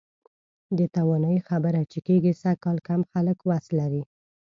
[0.77, 4.03] د توانایي خبره چې کېږي، سږکال کم خلک وس لري.